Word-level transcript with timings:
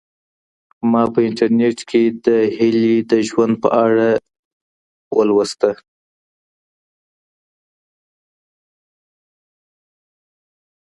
ما 0.91 1.03
په 1.13 1.19
انټرنیټ 1.27 1.79
کي 1.89 2.03
د 2.25 2.27
هیلې 2.57 2.95
د 3.11 3.13
ژوند 3.27 3.53
په 3.63 3.69
اړه 3.85 4.09
ولوسهمېشه. 5.17 5.81